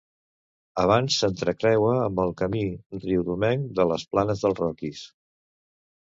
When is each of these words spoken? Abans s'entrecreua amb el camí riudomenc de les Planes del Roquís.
Abans 0.83 1.17
s'entrecreua 1.23 1.91
amb 2.05 2.21
el 2.23 2.33
camí 2.39 2.63
riudomenc 3.03 3.67
de 3.81 3.85
les 3.91 4.05
Planes 4.15 4.41
del 4.47 4.57
Roquís. 4.61 5.03